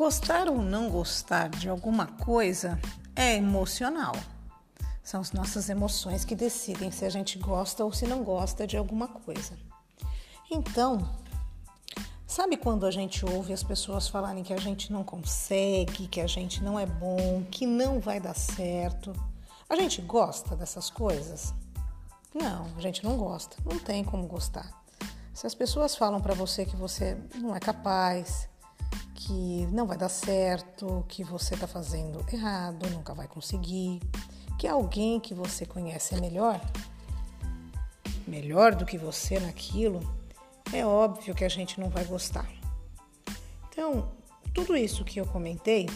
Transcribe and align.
Gostar 0.00 0.48
ou 0.48 0.62
não 0.62 0.88
gostar 0.88 1.50
de 1.50 1.68
alguma 1.68 2.06
coisa 2.06 2.80
é 3.14 3.36
emocional. 3.36 4.14
São 5.04 5.20
as 5.20 5.30
nossas 5.30 5.68
emoções 5.68 6.24
que 6.24 6.34
decidem 6.34 6.90
se 6.90 7.04
a 7.04 7.10
gente 7.10 7.38
gosta 7.38 7.84
ou 7.84 7.92
se 7.92 8.06
não 8.06 8.24
gosta 8.24 8.66
de 8.66 8.78
alguma 8.78 9.08
coisa. 9.08 9.58
Então, 10.50 11.06
sabe 12.26 12.56
quando 12.56 12.86
a 12.86 12.90
gente 12.90 13.26
ouve 13.26 13.52
as 13.52 13.62
pessoas 13.62 14.08
falarem 14.08 14.42
que 14.42 14.54
a 14.54 14.56
gente 14.56 14.90
não 14.90 15.04
consegue, 15.04 16.08
que 16.08 16.22
a 16.22 16.26
gente 16.26 16.64
não 16.64 16.80
é 16.80 16.86
bom, 16.86 17.44
que 17.50 17.66
não 17.66 18.00
vai 18.00 18.18
dar 18.18 18.34
certo? 18.34 19.12
A 19.68 19.76
gente 19.76 20.00
gosta 20.00 20.56
dessas 20.56 20.88
coisas? 20.88 21.52
Não, 22.34 22.68
a 22.74 22.80
gente 22.80 23.04
não 23.04 23.18
gosta. 23.18 23.54
Não 23.66 23.78
tem 23.78 24.02
como 24.02 24.26
gostar. 24.26 24.82
Se 25.34 25.46
as 25.46 25.54
pessoas 25.54 25.94
falam 25.94 26.22
para 26.22 26.32
você 26.32 26.64
que 26.64 26.74
você 26.74 27.18
não 27.34 27.54
é 27.54 27.60
capaz, 27.60 28.48
que 29.20 29.66
não 29.66 29.86
vai 29.86 29.98
dar 29.98 30.08
certo, 30.08 31.04
que 31.06 31.22
você 31.22 31.52
está 31.52 31.66
fazendo 31.66 32.24
errado, 32.32 32.88
nunca 32.88 33.12
vai 33.12 33.28
conseguir, 33.28 34.00
que 34.58 34.66
alguém 34.66 35.20
que 35.20 35.34
você 35.34 35.66
conhece 35.66 36.14
é 36.14 36.20
melhor, 36.20 36.58
melhor 38.26 38.74
do 38.74 38.86
que 38.86 38.96
você 38.96 39.38
naquilo, 39.38 40.00
é 40.72 40.86
óbvio 40.86 41.34
que 41.34 41.44
a 41.44 41.50
gente 41.50 41.78
não 41.78 41.90
vai 41.90 42.04
gostar. 42.04 42.48
Então, 43.68 44.10
tudo 44.54 44.74
isso 44.74 45.04
que 45.04 45.20
eu 45.20 45.26
comentei 45.26 45.86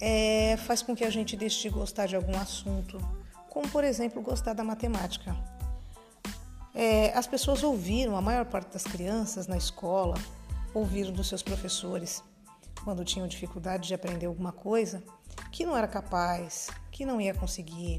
é, 0.00 0.56
faz 0.58 0.80
com 0.80 0.94
que 0.94 1.04
a 1.04 1.10
gente 1.10 1.36
deixe 1.36 1.62
de 1.62 1.70
gostar 1.70 2.06
de 2.06 2.14
algum 2.14 2.36
assunto, 2.38 2.98
como 3.50 3.68
por 3.68 3.82
exemplo 3.82 4.22
gostar 4.22 4.52
da 4.52 4.62
matemática. 4.62 5.36
É, 6.72 7.12
as 7.18 7.26
pessoas 7.26 7.64
ouviram, 7.64 8.16
a 8.16 8.20
maior 8.20 8.44
parte 8.44 8.72
das 8.72 8.84
crianças 8.84 9.48
na 9.48 9.56
escola, 9.56 10.14
ouviram 10.74 11.12
dos 11.12 11.28
seus 11.28 11.42
professores, 11.42 12.22
quando 12.82 13.04
tinham 13.04 13.28
dificuldade 13.28 13.88
de 13.88 13.94
aprender 13.94 14.26
alguma 14.26 14.52
coisa, 14.52 15.02
que 15.50 15.64
não 15.64 15.76
era 15.76 15.86
capaz, 15.86 16.68
que 16.90 17.06
não 17.06 17.20
ia 17.20 17.32
conseguir. 17.32 17.96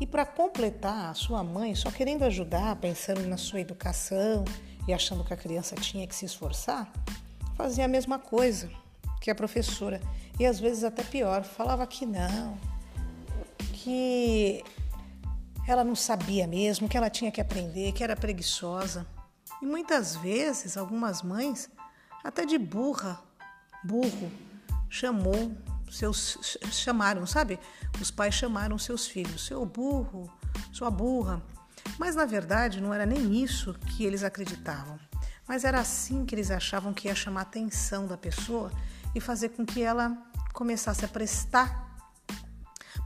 E 0.00 0.06
para 0.06 0.24
completar, 0.24 1.10
a 1.10 1.14
sua 1.14 1.44
mãe, 1.44 1.74
só 1.74 1.90
querendo 1.90 2.24
ajudar, 2.24 2.74
pensando 2.76 3.26
na 3.28 3.36
sua 3.36 3.60
educação 3.60 4.44
e 4.88 4.94
achando 4.94 5.22
que 5.22 5.34
a 5.34 5.36
criança 5.36 5.76
tinha 5.76 6.06
que 6.06 6.14
se 6.14 6.24
esforçar, 6.24 6.90
fazia 7.54 7.84
a 7.84 7.88
mesma 7.88 8.18
coisa 8.18 8.70
que 9.20 9.30
a 9.30 9.34
professora. 9.34 10.00
E 10.38 10.46
às 10.46 10.58
vezes 10.58 10.82
até 10.82 11.04
pior, 11.04 11.44
falava 11.44 11.86
que 11.86 12.06
não, 12.06 12.58
que 13.74 14.64
ela 15.68 15.84
não 15.84 15.94
sabia 15.94 16.46
mesmo, 16.46 16.88
que 16.88 16.96
ela 16.96 17.10
tinha 17.10 17.30
que 17.30 17.40
aprender, 17.40 17.92
que 17.92 18.02
era 18.02 18.16
preguiçosa. 18.16 19.06
E 19.60 19.66
muitas 19.66 20.16
vezes, 20.16 20.78
algumas 20.78 21.22
mães 21.22 21.68
até 22.22 22.44
de 22.44 22.58
burra, 22.58 23.20
burro, 23.84 24.30
chamou 24.88 25.56
seus 25.90 26.58
chamaram, 26.70 27.26
sabe? 27.26 27.58
Os 28.00 28.10
pais 28.10 28.34
chamaram 28.34 28.78
seus 28.78 29.06
filhos, 29.06 29.46
seu 29.46 29.64
burro, 29.66 30.30
sua 30.72 30.90
burra. 30.90 31.42
Mas 31.98 32.14
na 32.14 32.24
verdade 32.24 32.80
não 32.80 32.94
era 32.94 33.04
nem 33.04 33.42
isso 33.42 33.74
que 33.74 34.04
eles 34.04 34.22
acreditavam. 34.22 34.98
Mas 35.48 35.64
era 35.64 35.80
assim 35.80 36.24
que 36.24 36.34
eles 36.34 36.50
achavam 36.50 36.94
que 36.94 37.08
ia 37.08 37.14
chamar 37.14 37.40
a 37.40 37.42
atenção 37.42 38.06
da 38.06 38.16
pessoa 38.16 38.70
e 39.14 39.20
fazer 39.20 39.50
com 39.50 39.66
que 39.66 39.82
ela 39.82 40.16
começasse 40.52 41.04
a 41.04 41.08
prestar 41.08 41.90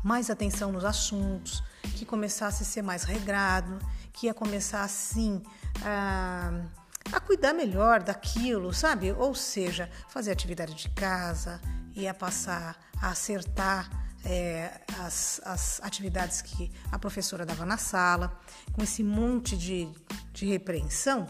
mais 0.03 0.28
atenção 0.28 0.71
nos 0.71 0.84
assuntos, 0.84 1.62
que 1.97 2.05
começasse 2.05 2.62
a 2.62 2.67
ser 2.67 2.83
mais 2.83 3.05
regrado, 3.05 3.78
que 4.12 4.27
ia 4.27 4.34
começar 4.34 4.83
assim 4.83 5.43
a 5.83 6.67
a 7.12 7.20
cuidar 7.20 7.52
melhor 7.52 8.02
daquilo, 8.02 8.72
sabe? 8.72 9.12
Ou 9.12 9.34
seja, 9.34 9.91
fazer 10.08 10.33
atividade 10.33 10.75
de 10.75 10.88
casa, 10.91 11.60
ia 11.94 12.12
passar 12.12 12.76
a 13.00 13.10
acertar 13.10 13.88
é, 14.25 14.81
as, 15.00 15.41
as, 15.44 15.81
atividades 15.82 16.41
que 16.41 16.70
a 16.91 16.98
professora 16.98 17.44
dava 17.44 17.66
na 17.66 17.76
sala, 17.76 18.41
com 18.72 18.82
esse 18.82 19.03
monte 19.03 19.56
de, 19.56 19.88
de 20.32 20.47
repreensão, 20.47 21.26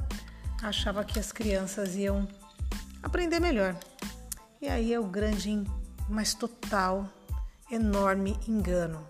achava 0.62 1.04
que 1.04 1.18
as 1.18 1.32
crianças 1.32 1.96
iam 1.96 2.28
aprender 3.02 3.40
melhor. 3.40 3.76
E 4.60 4.68
aí 4.68 4.94
é 4.94 5.00
o 5.00 5.04
grande, 5.04 5.62
mas 6.08 6.34
total, 6.34 7.08
enorme 7.70 8.38
engano. 8.48 9.06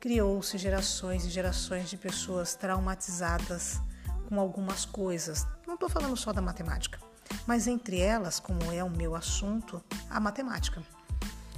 Criou-se 0.00 0.56
gerações 0.56 1.24
e 1.26 1.28
gerações 1.28 1.90
de 1.90 1.96
pessoas 1.96 2.54
traumatizadas 2.54 3.80
com 4.28 4.38
algumas 4.38 4.84
coisas. 4.84 5.46
Não 5.66 5.74
estou 5.74 5.88
falando 5.88 6.16
só 6.16 6.32
da 6.32 6.42
matemática, 6.42 6.98
mas 7.46 7.66
entre 7.66 7.98
elas, 7.98 8.38
como 8.38 8.70
é 8.70 8.84
o 8.84 8.90
meu 8.90 9.14
assunto, 9.14 9.82
a 10.10 10.20
matemática. 10.20 10.82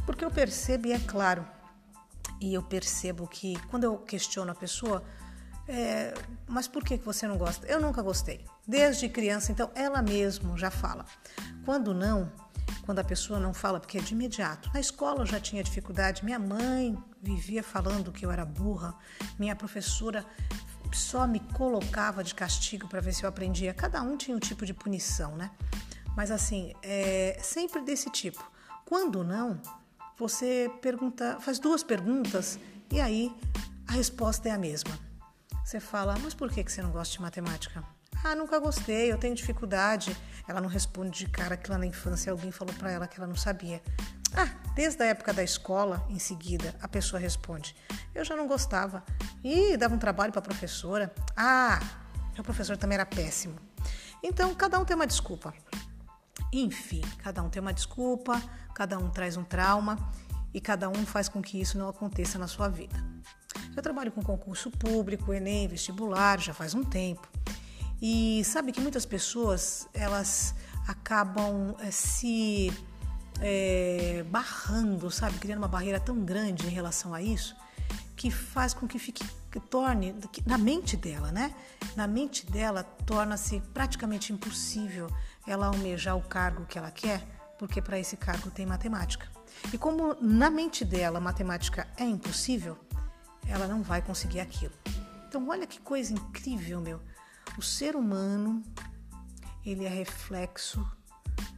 Porque 0.06 0.25
eu 0.25 0.31
percebo, 0.31 0.86
e 0.86 0.92
é 0.92 0.98
claro, 1.00 1.44
e 2.41 2.54
eu 2.54 2.62
percebo 2.62 3.26
que 3.26 3.59
quando 3.69 3.84
eu 3.84 3.98
questiono 3.98 4.53
a 4.53 4.54
pessoa, 4.54 5.03
é, 5.66 6.14
mas 6.47 6.69
por 6.69 6.84
que 6.84 6.97
você 6.97 7.26
não 7.26 7.36
gosta? 7.36 7.66
Eu 7.66 7.80
nunca 7.80 8.03
gostei. 8.03 8.44
Desde 8.66 9.09
criança, 9.09 9.50
então 9.50 9.70
ela 9.75 10.00
mesma 10.00 10.56
já 10.56 10.70
fala. 10.70 11.04
Quando 11.64 11.92
não, 11.92 12.32
quando 12.82 13.00
a 13.00 13.04
pessoa 13.04 13.41
não 13.41 13.53
fala, 13.53 13.80
porque 13.80 13.98
é 13.98 14.00
de 14.00 14.14
imediato. 14.14 14.70
Na 14.72 14.80
escola 14.80 15.22
eu 15.22 15.26
já 15.26 15.41
tinha 15.41 15.62
dificuldade, 15.62 16.25
minha 16.25 16.38
mãe 16.38 16.97
vivia 17.20 17.62
falando 17.62 18.12
que 18.12 18.25
eu 18.25 18.30
era 18.30 18.44
burra, 18.44 18.94
minha 19.38 19.56
professora 19.56 20.25
só 20.96 21.26
me 21.26 21.40
colocava 21.40 22.22
de 22.22 22.34
castigo 22.34 22.88
para 22.88 23.00
ver 23.00 23.12
se 23.12 23.24
eu 23.24 23.28
aprendia. 23.28 23.72
Cada 23.74 24.02
um 24.02 24.16
tinha 24.16 24.36
um 24.36 24.40
tipo 24.40 24.64
de 24.64 24.74
punição, 24.74 25.36
né? 25.36 25.50
Mas 26.16 26.30
assim, 26.30 26.74
é 26.82 27.38
sempre 27.42 27.82
desse 27.82 28.10
tipo. 28.10 28.44
Quando 28.84 29.22
não, 29.22 29.60
você 30.18 30.70
pergunta, 30.82 31.38
faz 31.40 31.58
duas 31.58 31.82
perguntas 31.82 32.58
e 32.90 33.00
aí 33.00 33.34
a 33.86 33.92
resposta 33.92 34.48
é 34.48 34.52
a 34.52 34.58
mesma. 34.58 34.98
Você 35.64 35.78
fala, 35.78 36.16
mas 36.22 36.34
por 36.34 36.50
que 36.50 36.68
você 36.68 36.82
não 36.82 36.90
gosta 36.90 37.14
de 37.14 37.22
matemática? 37.22 37.84
Ah, 38.22 38.34
nunca 38.34 38.58
gostei, 38.58 39.10
eu 39.10 39.19
tenho 39.19 39.34
dificuldade. 39.34 40.16
Ela 40.47 40.60
não 40.60 40.69
responde 40.69 41.19
de 41.19 41.26
cara 41.28 41.56
que 41.56 41.70
lá 41.70 41.78
na 41.78 41.86
infância 41.86 42.31
alguém 42.31 42.53
falou 42.53 42.75
para 42.75 42.91
ela 42.91 43.06
que 43.06 43.19
ela 43.19 43.26
não 43.26 43.36
sabia. 43.36 43.82
Ah, 44.36 44.48
desde 44.75 45.03
a 45.03 45.06
época 45.06 45.32
da 45.32 45.42
escola, 45.42 46.06
em 46.08 46.19
seguida, 46.19 46.75
a 46.80 46.86
pessoa 46.86 47.19
responde: 47.19 47.75
Eu 48.14 48.25
já 48.25 48.36
não 48.36 48.47
gostava. 48.47 49.03
E 49.42 49.76
dava 49.76 49.94
um 49.94 49.98
trabalho 49.98 50.32
para 50.32 50.41
a 50.41 50.44
professora. 50.44 51.12
Ah, 51.36 51.80
meu 52.34 52.44
professor 52.44 52.76
também 52.76 52.94
era 52.94 53.06
péssimo. 53.06 53.56
Então, 54.22 54.54
cada 54.54 54.78
um 54.78 54.84
tem 54.84 54.94
uma 54.94 55.06
desculpa. 55.06 55.54
Enfim, 56.53 57.03
cada 57.19 57.42
um 57.42 57.48
tem 57.48 57.60
uma 57.60 57.72
desculpa, 57.72 58.41
cada 58.75 58.98
um 58.98 59.09
traz 59.09 59.36
um 59.36 59.44
trauma 59.44 59.97
e 60.53 60.60
cada 60.60 60.88
um 60.88 61.06
faz 61.06 61.28
com 61.28 61.41
que 61.41 61.60
isso 61.60 61.78
não 61.78 61.88
aconteça 61.88 62.38
na 62.38 62.47
sua 62.47 62.69
vida. 62.69 62.97
Eu 63.75 63.82
trabalho 63.82 64.10
com 64.10 64.22
concurso 64.22 64.70
público, 64.70 65.32
Enem, 65.32 65.69
vestibular, 65.69 66.41
já 66.41 66.53
faz 66.53 66.75
um 66.75 66.82
tempo. 66.82 67.28
E 68.00 68.42
sabe 68.44 68.72
que 68.72 68.80
muitas 68.80 69.04
pessoas, 69.04 69.88
elas 69.92 70.54
acabam 70.86 71.74
é, 71.80 71.90
se 71.90 72.72
é, 73.40 74.24
barrando, 74.28 75.10
sabe, 75.10 75.38
criando 75.38 75.58
uma 75.58 75.68
barreira 75.68 76.00
tão 76.00 76.24
grande 76.24 76.66
em 76.66 76.70
relação 76.70 77.12
a 77.12 77.22
isso, 77.22 77.54
que 78.16 78.30
faz 78.30 78.74
com 78.74 78.86
que 78.86 78.98
fique, 78.98 79.24
que 79.50 79.60
torne, 79.60 80.14
que, 80.32 80.46
na 80.46 80.58
mente 80.58 80.96
dela, 80.96 81.30
né? 81.30 81.54
Na 81.96 82.06
mente 82.06 82.44
dela 82.50 82.82
torna-se 82.82 83.60
praticamente 83.72 84.32
impossível 84.32 85.10
ela 85.46 85.66
almejar 85.66 86.16
o 86.16 86.22
cargo 86.22 86.66
que 86.66 86.78
ela 86.78 86.90
quer, 86.90 87.22
porque 87.58 87.80
para 87.82 87.98
esse 87.98 88.16
cargo 88.16 88.50
tem 88.50 88.66
matemática. 88.66 89.26
E 89.72 89.78
como 89.78 90.16
na 90.20 90.50
mente 90.50 90.84
dela 90.84 91.20
matemática 91.20 91.86
é 91.96 92.04
impossível, 92.04 92.78
ela 93.46 93.66
não 93.66 93.82
vai 93.82 94.00
conseguir 94.00 94.40
aquilo. 94.40 94.72
Então 95.28 95.48
olha 95.48 95.66
que 95.66 95.80
coisa 95.80 96.12
incrível, 96.12 96.80
meu. 96.80 97.00
O 97.60 97.62
ser 97.62 97.95
humano, 97.95 98.62
ele 99.66 99.84
é 99.84 99.89
reflexo 99.91 100.83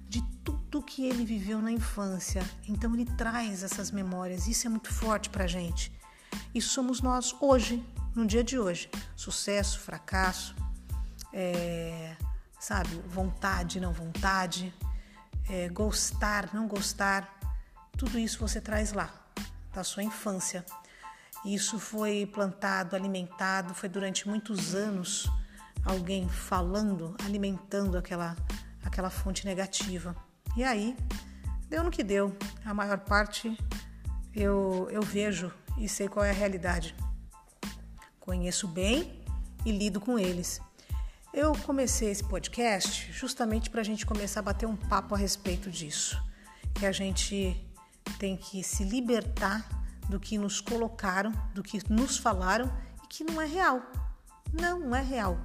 de 0.09 0.21
tudo 0.43 0.83
que 0.83 1.07
ele 1.07 1.25
viveu 1.25 1.63
na 1.63 1.71
infância. 1.71 2.43
Então 2.67 2.93
ele 2.93 3.05
traz 3.05 3.63
essas 3.63 3.93
memórias. 3.93 4.49
Isso 4.49 4.67
é 4.67 4.71
muito 4.71 4.93
forte 4.93 5.31
para 5.31 5.47
gente. 5.47 5.97
Isso 6.53 6.71
somos 6.71 7.01
nós 7.01 7.33
hoje, 7.41 7.87
no 8.17 8.27
dia 8.27 8.43
de 8.43 8.59
hoje. 8.59 8.91
Sucesso, 9.15 9.79
fracasso, 9.79 10.57
é, 11.33 12.17
sabe, 12.59 13.01
vontade, 13.07 13.79
não 13.79 13.93
vontade, 13.93 14.75
é, 15.49 15.69
gostar, 15.69 16.53
não 16.53 16.67
gostar. 16.67 17.33
Tudo 17.97 18.19
isso 18.19 18.41
você 18.41 18.61
traz 18.61 18.93
lá, 18.93 19.09
da 19.73 19.85
sua 19.85 20.03
infância. 20.03 20.67
Isso 21.45 21.79
foi 21.79 22.27
plantado, 22.27 22.97
alimentado, 22.97 23.73
foi 23.73 23.89
durante 23.89 24.27
muitos 24.27 24.75
anos 24.75 25.31
alguém 25.85 26.29
falando, 26.29 27.17
alimentando 27.25 27.99
aquela 27.99 28.37
aquela 28.85 29.11
fonte 29.11 29.47
negativa. 29.47 30.15
E 30.57 30.63
aí, 30.63 30.97
deu 31.69 31.83
no 31.83 31.91
que 31.91 32.03
deu. 32.03 32.37
A 32.65 32.75
maior 32.75 32.99
parte 32.99 33.57
eu, 34.35 34.89
eu 34.91 35.03
vejo 35.03 35.53
e 35.79 35.89
sei 35.89 36.09
qual 36.09 36.25
é 36.25 36.31
a 36.31 36.35
realidade. 36.35 36.95
Conheço 38.21 38.69
bem 38.69 39.25
e 39.65 39.73
lido 39.73 40.01
com 40.01 40.19
eles. 40.19 40.61
Eu 41.33 41.53
comecei 41.65 42.11
esse 42.11 42.23
podcast 42.23 43.11
justamente 43.13 43.71
para 43.71 43.81
a 43.81 43.85
gente 43.85 44.05
começar 44.05 44.41
a 44.41 44.43
bater 44.43 44.67
um 44.67 44.77
papo 44.77 45.15
a 45.15 45.19
respeito 45.19 45.71
disso. 45.71 46.21
que 46.75 46.87
a 46.87 46.93
gente 46.93 47.57
tem 48.19 48.37
que 48.37 48.63
se 48.63 48.83
libertar 48.85 49.67
do 50.09 50.19
que 50.19 50.37
nos 50.39 50.61
colocaram, 50.61 51.33
do 51.55 51.63
que 51.63 51.79
nos 51.91 52.17
falaram 52.17 52.71
e 53.05 53.07
que 53.07 53.25
não 53.25 53.41
é 53.41 53.47
real. 53.47 53.81
Não, 54.53 54.95
é 54.95 55.03
real. 55.03 55.39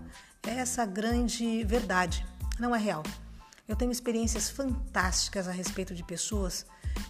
É 0.44 0.52
essa 0.52 0.86
grande 0.86 1.64
verdade. 1.64 2.26
Não 2.60 2.76
é 2.76 2.80
real. 2.80 3.04
Eu 3.68 3.76
tenho 3.76 3.92
experiências 3.92 4.50
fantásticas 4.50 5.48
a 5.48 5.52
respeito 5.52 5.94
de 5.94 6.04
pessoas 6.04 6.66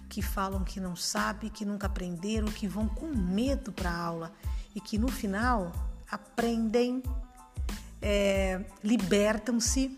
que 0.10 0.22
falam 0.22 0.64
que 0.64 0.80
não 0.80 0.96
sabem, 0.96 1.50
que 1.50 1.66
nunca 1.66 1.88
aprenderam, 1.88 2.48
que 2.48 2.68
vão 2.68 2.88
com 2.88 3.08
medo 3.08 3.72
para 3.72 3.90
a 3.90 3.98
aula 3.98 4.34
e 4.76 4.82
que 4.82 4.98
no 4.98 5.08
final 5.08 5.72
aprendem, 6.10 7.04
é, 8.02 8.64
libertam-se, 8.84 9.98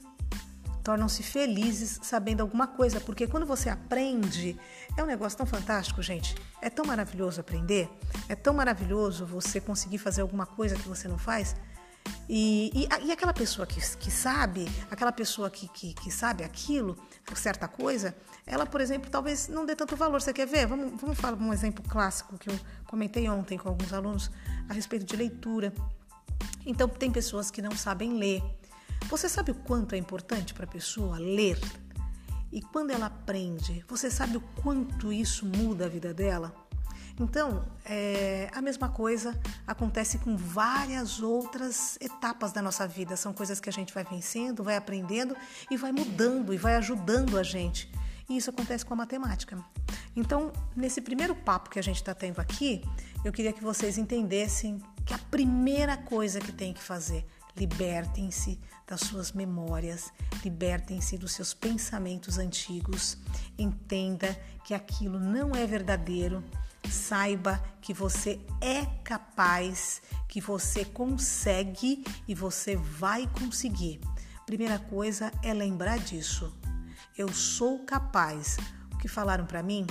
tornam-se 0.83 1.21
felizes 1.21 1.99
sabendo 2.01 2.41
alguma 2.41 2.67
coisa, 2.67 2.99
porque 2.99 3.27
quando 3.27 3.45
você 3.45 3.69
aprende, 3.69 4.59
é 4.97 5.03
um 5.03 5.05
negócio 5.05 5.37
tão 5.37 5.45
fantástico, 5.45 6.01
gente. 6.01 6.35
É 6.61 6.69
tão 6.69 6.85
maravilhoso 6.85 7.39
aprender, 7.39 7.89
é 8.27 8.35
tão 8.35 8.53
maravilhoso 8.53 9.25
você 9.25 9.61
conseguir 9.61 9.97
fazer 9.97 10.21
alguma 10.21 10.45
coisa 10.45 10.75
que 10.75 10.87
você 10.87 11.07
não 11.07 11.17
faz. 11.17 11.55
E, 12.27 12.71
e, 12.73 13.07
e 13.07 13.11
aquela 13.11 13.33
pessoa 13.33 13.65
que, 13.65 13.79
que 13.97 14.11
sabe, 14.11 14.67
aquela 14.89 15.11
pessoa 15.11 15.49
que, 15.49 15.67
que, 15.69 15.93
que 15.93 16.11
sabe 16.11 16.43
aquilo, 16.43 16.97
certa 17.35 17.67
coisa, 17.67 18.15
ela, 18.45 18.65
por 18.65 18.81
exemplo, 18.81 19.09
talvez 19.09 19.47
não 19.47 19.65
dê 19.65 19.75
tanto 19.75 19.95
valor. 19.95 20.21
Você 20.21 20.33
quer 20.33 20.47
ver? 20.47 20.67
Vamos, 20.67 20.99
vamos 20.99 21.19
falar 21.19 21.37
um 21.37 21.53
exemplo 21.53 21.83
clássico 21.87 22.37
que 22.37 22.49
eu 22.49 22.59
comentei 22.87 23.27
ontem 23.29 23.57
com 23.57 23.69
alguns 23.69 23.93
alunos 23.93 24.31
a 24.67 24.73
respeito 24.73 25.05
de 25.05 25.15
leitura. 25.15 25.73
Então, 26.65 26.87
tem 26.87 27.11
pessoas 27.11 27.49
que 27.49 27.61
não 27.61 27.71
sabem 27.71 28.13
ler. 28.13 28.43
Você 29.09 29.29
sabe 29.29 29.51
o 29.51 29.55
quanto 29.55 29.95
é 29.95 29.97
importante 29.97 30.53
para 30.53 30.65
a 30.65 30.67
pessoa 30.67 31.17
ler? 31.17 31.59
E 32.51 32.61
quando 32.61 32.91
ela 32.91 33.05
aprende, 33.05 33.83
você 33.87 34.09
sabe 34.09 34.37
o 34.37 34.41
quanto 34.61 35.13
isso 35.13 35.45
muda 35.45 35.85
a 35.85 35.89
vida 35.89 36.13
dela? 36.13 36.53
Então, 37.19 37.65
é, 37.83 38.49
a 38.53 38.61
mesma 38.61 38.87
coisa 38.87 39.37
acontece 39.67 40.17
com 40.19 40.37
várias 40.37 41.21
outras 41.21 41.97
etapas 41.99 42.53
da 42.53 42.61
nossa 42.61 42.87
vida. 42.87 43.17
São 43.17 43.33
coisas 43.33 43.59
que 43.59 43.67
a 43.67 43.73
gente 43.73 43.93
vai 43.93 44.05
vencendo, 44.05 44.63
vai 44.63 44.77
aprendendo 44.77 45.35
e 45.69 45.75
vai 45.75 45.91
mudando 45.91 46.53
e 46.53 46.57
vai 46.57 46.75
ajudando 46.75 47.37
a 47.37 47.43
gente. 47.43 47.91
E 48.29 48.37
isso 48.37 48.49
acontece 48.49 48.85
com 48.85 48.93
a 48.93 48.97
matemática. 48.97 49.57
Então, 50.15 50.53
nesse 50.75 51.01
primeiro 51.01 51.35
papo 51.35 51.69
que 51.69 51.79
a 51.79 51.81
gente 51.81 51.97
está 51.97 52.13
tendo 52.13 52.39
aqui, 52.39 52.83
eu 53.25 53.33
queria 53.33 53.51
que 53.51 53.63
vocês 53.63 53.97
entendessem 53.97 54.81
que 55.05 55.13
a 55.13 55.17
primeira 55.17 55.97
coisa 55.97 56.39
que 56.39 56.51
tem 56.51 56.73
que 56.73 56.81
fazer, 56.81 57.25
libertem-se 57.57 58.59
das 58.87 59.01
suas 59.01 59.33
memórias, 59.33 60.13
libertem-se 60.43 61.17
dos 61.17 61.33
seus 61.33 61.53
pensamentos 61.53 62.37
antigos, 62.37 63.17
entenda 63.57 64.39
que 64.63 64.73
aquilo 64.73 65.19
não 65.19 65.55
é 65.55 65.65
verdadeiro 65.65 66.43
Saiba 66.89 67.63
que 67.81 67.93
você 67.93 68.39
é 68.61 68.85
capaz, 69.03 70.01
que 70.27 70.41
você 70.41 70.83
consegue 70.83 72.03
e 72.27 72.35
você 72.35 72.75
vai 72.75 73.27
conseguir. 73.27 73.99
Primeira 74.45 74.79
coisa 74.79 75.31
é 75.43 75.53
lembrar 75.53 75.99
disso. 75.99 76.55
Eu 77.17 77.31
sou 77.33 77.85
capaz. 77.85 78.57
O 78.93 78.97
que 78.97 79.07
falaram 79.07 79.45
para 79.45 79.61
mim? 79.61 79.85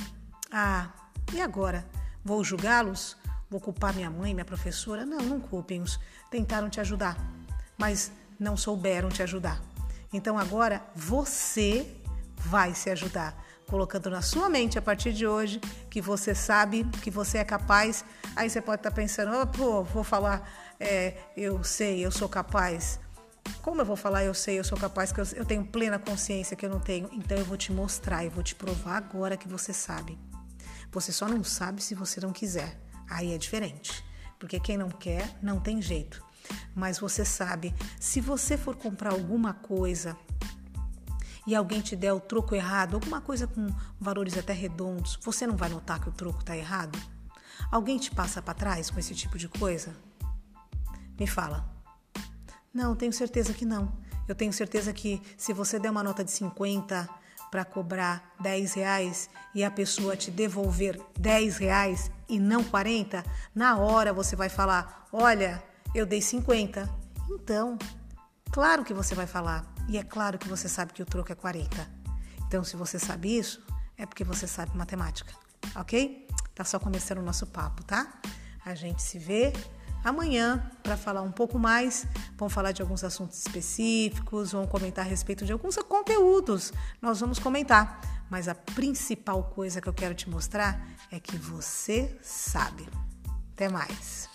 Ah, 0.50 0.90
e 1.32 1.40
agora? 1.40 1.88
Vou 2.24 2.42
julgá-los? 2.42 3.16
Vou 3.50 3.60
culpar 3.60 3.94
minha 3.94 4.10
mãe, 4.10 4.34
minha 4.34 4.44
professora? 4.44 5.06
Não, 5.06 5.18
não 5.18 5.40
culpem-os. 5.40 5.98
Tentaram 6.30 6.68
te 6.68 6.80
ajudar, 6.80 7.16
mas 7.78 8.12
não 8.38 8.56
souberam 8.56 9.08
te 9.08 9.22
ajudar. 9.22 9.62
Então 10.12 10.38
agora 10.38 10.84
você 10.94 11.96
vai 12.36 12.74
se 12.74 12.90
ajudar 12.90 13.47
colocando 13.68 14.10
na 14.10 14.22
sua 14.22 14.48
mente 14.48 14.78
a 14.78 14.82
partir 14.82 15.12
de 15.12 15.26
hoje 15.26 15.60
que 15.90 16.00
você 16.00 16.34
sabe, 16.34 16.84
que 17.02 17.10
você 17.10 17.38
é 17.38 17.44
capaz. 17.44 18.04
Aí 18.34 18.48
você 18.48 18.60
pode 18.60 18.80
estar 18.80 18.90
pensando, 18.90 19.30
oh, 19.40 19.46
pô, 19.46 19.84
vou 19.84 20.02
falar, 20.02 20.48
é, 20.80 21.14
eu 21.36 21.62
sei, 21.62 22.04
eu 22.04 22.10
sou 22.10 22.28
capaz. 22.28 22.98
Como 23.62 23.80
eu 23.80 23.84
vou 23.84 23.96
falar 23.96 24.24
eu 24.24 24.34
sei, 24.34 24.58
eu 24.58 24.64
sou 24.64 24.76
capaz, 24.76 25.12
que 25.12 25.20
eu, 25.20 25.26
eu 25.36 25.44
tenho 25.44 25.64
plena 25.64 25.98
consciência 25.98 26.56
que 26.56 26.64
eu 26.64 26.70
não 26.70 26.80
tenho? 26.80 27.08
Então 27.12 27.36
eu 27.36 27.44
vou 27.44 27.56
te 27.56 27.72
mostrar, 27.72 28.24
eu 28.24 28.30
vou 28.30 28.42
te 28.42 28.54
provar 28.54 28.96
agora 28.96 29.36
que 29.36 29.48
você 29.48 29.72
sabe. 29.72 30.18
Você 30.90 31.12
só 31.12 31.28
não 31.28 31.44
sabe 31.44 31.82
se 31.82 31.94
você 31.94 32.20
não 32.20 32.32
quiser. 32.32 32.78
Aí 33.08 33.34
é 33.34 33.38
diferente. 33.38 34.04
Porque 34.38 34.58
quem 34.58 34.76
não 34.78 34.88
quer, 34.88 35.36
não 35.42 35.60
tem 35.60 35.82
jeito. 35.82 36.24
Mas 36.74 36.98
você 36.98 37.24
sabe, 37.24 37.74
se 38.00 38.20
você 38.20 38.56
for 38.56 38.76
comprar 38.76 39.12
alguma 39.12 39.52
coisa 39.52 40.16
e 41.48 41.54
alguém 41.54 41.80
te 41.80 41.96
der 41.96 42.12
o 42.12 42.20
troco 42.20 42.54
errado, 42.54 42.92
alguma 42.92 43.22
coisa 43.22 43.46
com 43.46 43.74
valores 43.98 44.36
até 44.36 44.52
redondos, 44.52 45.18
você 45.22 45.46
não 45.46 45.56
vai 45.56 45.70
notar 45.70 45.98
que 45.98 46.10
o 46.10 46.12
troco 46.12 46.40
está 46.40 46.54
errado? 46.54 47.00
Alguém 47.72 47.96
te 47.96 48.10
passa 48.10 48.42
para 48.42 48.52
trás 48.52 48.90
com 48.90 49.00
esse 49.00 49.14
tipo 49.14 49.38
de 49.38 49.48
coisa? 49.48 49.96
Me 51.18 51.26
fala. 51.26 51.66
Não, 52.72 52.94
tenho 52.94 53.14
certeza 53.14 53.54
que 53.54 53.64
não. 53.64 53.90
Eu 54.28 54.34
tenho 54.34 54.52
certeza 54.52 54.92
que 54.92 55.22
se 55.38 55.54
você 55.54 55.78
der 55.78 55.90
uma 55.90 56.02
nota 56.02 56.22
de 56.22 56.30
50 56.30 57.08
para 57.50 57.64
cobrar 57.64 58.34
10 58.40 58.74
reais 58.74 59.30
e 59.54 59.64
a 59.64 59.70
pessoa 59.70 60.14
te 60.18 60.30
devolver 60.30 61.00
10 61.18 61.56
reais 61.56 62.10
e 62.28 62.38
não 62.38 62.62
40, 62.62 63.24
na 63.54 63.78
hora 63.78 64.12
você 64.12 64.36
vai 64.36 64.50
falar: 64.50 65.08
Olha, 65.10 65.62
eu 65.94 66.04
dei 66.04 66.20
50. 66.20 66.86
Então, 67.30 67.78
claro 68.50 68.84
que 68.84 68.94
você 68.94 69.14
vai 69.14 69.26
falar. 69.26 69.64
E 69.88 69.96
é 69.96 70.02
claro 70.02 70.38
que 70.38 70.48
você 70.48 70.68
sabe 70.68 70.92
que 70.92 71.02
o 71.02 71.06
troco 71.06 71.32
é 71.32 71.34
40. 71.34 71.88
Então, 72.46 72.62
se 72.62 72.76
você 72.76 72.98
sabe 72.98 73.36
isso, 73.36 73.64
é 73.96 74.06
porque 74.06 74.24
você 74.24 74.46
sabe 74.46 74.76
matemática, 74.76 75.32
ok? 75.74 76.26
Tá 76.54 76.64
só 76.64 76.78
começando 76.78 77.18
o 77.18 77.22
nosso 77.22 77.46
papo, 77.46 77.82
tá? 77.84 78.20
A 78.64 78.74
gente 78.74 79.02
se 79.02 79.18
vê 79.18 79.52
amanhã 80.04 80.70
para 80.82 80.96
falar 80.96 81.22
um 81.22 81.32
pouco 81.32 81.58
mais. 81.58 82.06
Vamos 82.36 82.52
falar 82.54 82.72
de 82.72 82.82
alguns 82.82 83.04
assuntos 83.04 83.38
específicos, 83.38 84.52
vamos 84.52 84.70
comentar 84.70 85.04
a 85.04 85.08
respeito 85.08 85.44
de 85.44 85.52
alguns 85.52 85.76
conteúdos. 85.76 86.72
Nós 87.00 87.20
vamos 87.20 87.38
comentar, 87.38 88.00
mas 88.30 88.48
a 88.48 88.54
principal 88.54 89.44
coisa 89.44 89.80
que 89.80 89.88
eu 89.88 89.94
quero 89.94 90.14
te 90.14 90.28
mostrar 90.28 90.80
é 91.10 91.18
que 91.18 91.36
você 91.36 92.16
sabe. 92.22 92.88
Até 93.52 93.68
mais. 93.68 94.28